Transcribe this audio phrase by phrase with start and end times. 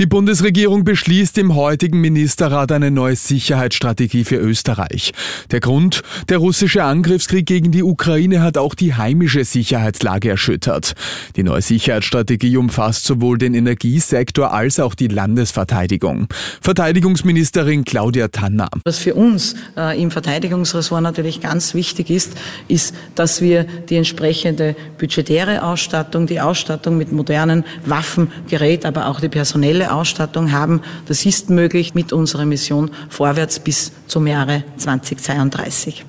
[0.00, 5.12] Die Bundesregierung beschließt im heutigen Ministerrat eine neue Sicherheitsstrategie für Österreich.
[5.52, 10.94] Der Grund, der russische Angriffskrieg gegen die Ukraine hat auch die heimische Sicherheitslage erschüttert.
[11.36, 16.26] Die neue Sicherheitsstrategie umfasst sowohl den Energiesektor als auch die Landesverteidigung.
[16.60, 18.70] Verteidigungsministerin Claudia Tanner.
[18.84, 22.32] Was für uns äh, im Verteidigungsressort natürlich ganz wichtig ist,
[22.66, 29.20] ist, dass wir die entsprechende budgetäre Ausstattung, die Ausstattung mit modernen Waffen, Gerät, aber auch
[29.20, 30.82] die personelle Ausstattung haben.
[31.06, 36.04] Das ist möglich mit unserer Mission vorwärts bis zum Jahre 2032.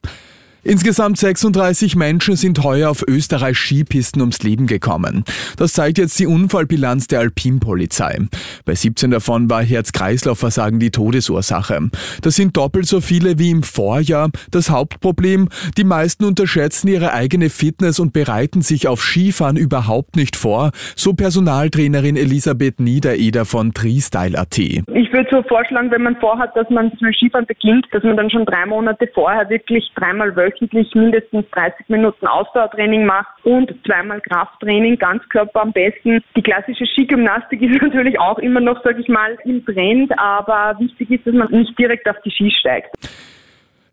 [0.67, 5.23] Insgesamt 36 Menschen sind heuer auf Österreichs Skipisten ums Leben gekommen.
[5.57, 8.17] Das zeigt jetzt die Unfallbilanz der Alpinpolizei.
[8.65, 11.91] Bei 17 davon war Herz-Kreislauf-Versagen die Todesursache.
[12.23, 14.31] Das sind doppelt so viele wie im Vorjahr.
[14.49, 20.35] Das Hauptproblem, die meisten unterschätzen ihre eigene Fitness und bereiten sich auf Skifahren überhaupt nicht
[20.35, 24.57] vor, so Personaltrainerin Elisabeth Niedereder von Treestyle.at.
[24.57, 24.81] Ich
[25.13, 28.45] würde so vorschlagen, wenn man vorhat, dass man zum Skifahren beginnt, dass man dann schon
[28.47, 34.97] drei Monate vorher wirklich dreimal wöchentlich wöchentlich mindestens 30 Minuten Ausdauertraining macht und zweimal Krafttraining,
[34.97, 36.23] Ganzkörper am besten.
[36.35, 41.11] Die klassische Skigymnastik ist natürlich auch immer noch, sage ich mal, im Trend, aber wichtig
[41.11, 42.95] ist, dass man nicht direkt auf die Ski steigt.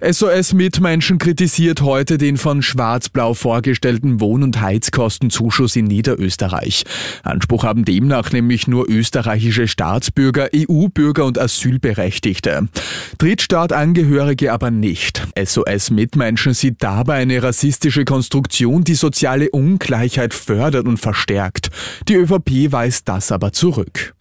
[0.04, 6.82] SOS-Mitmenschen kritisiert heute den von Schwarz-Blau vorgestellten Wohn- und Heizkostenzuschuss in Niederösterreich.
[7.22, 12.66] Anspruch haben demnach nämlich nur österreichische Staatsbürger, EU-Bürger und Asylberechtigte.
[13.18, 15.24] Drittstaatangehörige aber nicht.
[15.40, 21.68] SOS-Mitmenschen sieht dabei eine rassistische Konstruktion, die soziale Ungleichheit fördert und verstärkt.
[22.08, 24.14] Die ÖVP weist das aber zurück.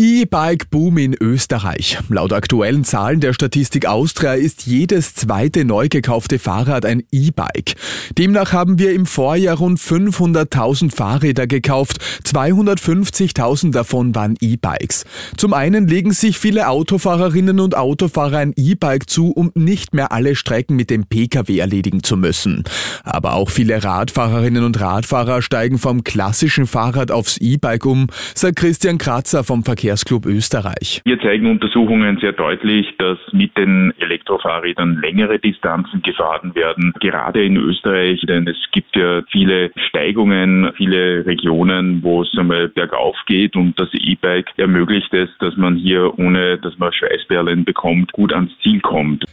[0.00, 1.98] E-Bike-Boom in Österreich.
[2.08, 7.74] Laut aktuellen Zahlen der Statistik Austria ist jedes zweite neu gekaufte Fahrrad ein E-Bike.
[8.16, 11.96] Demnach haben wir im Vorjahr rund 500.000 Fahrräder gekauft.
[12.24, 15.04] 250.000 davon waren E-Bikes.
[15.36, 20.36] Zum einen legen sich viele Autofahrerinnen und Autofahrer ein E-Bike zu, um nicht mehr alle
[20.36, 22.62] Strecken mit dem Pkw erledigen zu müssen.
[23.02, 28.06] Aber auch viele Radfahrerinnen und Radfahrer steigen vom klassischen Fahrrad aufs E-Bike um,
[28.36, 31.00] sagt Christian Kratzer vom Verkehr Verkehrsclub Österreich.
[31.06, 37.56] Hier zeigen Untersuchungen sehr deutlich, dass mit den Elektrofahrrädern längere Distanzen gefahren werden, gerade in
[37.56, 43.80] Österreich, denn es gibt ja viele Steigungen, viele Regionen, wo es einmal bergauf geht und
[43.80, 48.80] das E-Bike ermöglicht es, dass man hier, ohne dass man Schweißperlen bekommt, gut ans Ziel
[48.80, 49.24] kommt.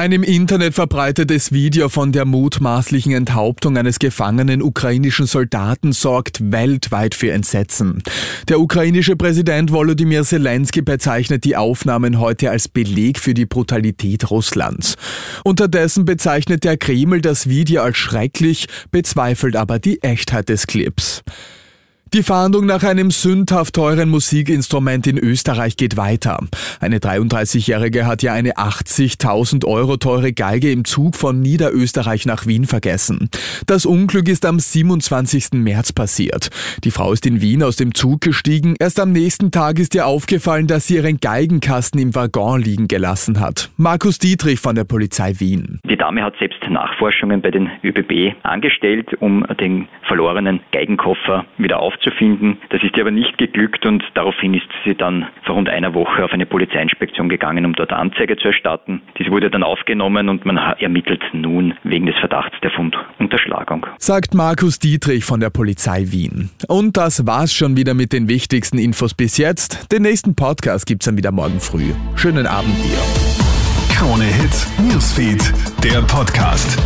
[0.00, 7.14] Ein im Internet verbreitetes Video von der mutmaßlichen Enthauptung eines gefangenen ukrainischen Soldaten sorgt weltweit
[7.14, 8.02] für Entsetzen.
[8.48, 14.96] Der ukrainische Präsident Volodymyr Zelensky bezeichnet die Aufnahmen heute als Beleg für die Brutalität Russlands.
[15.44, 21.22] Unterdessen bezeichnet der Kreml das Video als schrecklich, bezweifelt aber die Echtheit des Clips.
[22.12, 26.40] Die Fahndung nach einem sündhaft teuren Musikinstrument in Österreich geht weiter.
[26.80, 32.64] Eine 33-Jährige hat ja eine 80.000 Euro teure Geige im Zug von Niederösterreich nach Wien
[32.64, 33.30] vergessen.
[33.68, 35.50] Das Unglück ist am 27.
[35.52, 36.50] März passiert.
[36.82, 38.74] Die Frau ist in Wien aus dem Zug gestiegen.
[38.80, 43.38] Erst am nächsten Tag ist ihr aufgefallen, dass sie ihren Geigenkasten im Waggon liegen gelassen
[43.38, 43.70] hat.
[43.76, 45.78] Markus Dietrich von der Polizei Wien.
[45.88, 51.99] Die Dame hat selbst Nachforschungen bei den ÖBB angestellt, um den verlorenen Geigenkoffer wieder aufzunehmen
[52.00, 52.58] aufzufinden.
[52.70, 56.24] Das ist ihr aber nicht geglückt und daraufhin ist sie dann vor rund einer Woche
[56.24, 59.02] auf eine Polizeiinspektion gegangen, um dort Anzeige zu erstatten.
[59.18, 63.86] Diese wurde dann aufgenommen und man ermittelt nun wegen des Verdachts der Fundunterschlagung.
[63.98, 66.50] Sagt Markus Dietrich von der Polizei Wien.
[66.68, 69.92] Und das war's schon wieder mit den wichtigsten Infos bis jetzt.
[69.92, 71.92] Den nächsten Podcast gibt's dann wieder morgen früh.
[72.16, 72.98] Schönen Abend dir.
[73.94, 75.52] Krone Hits, Newsfeed,
[75.84, 76.78] der Podcast.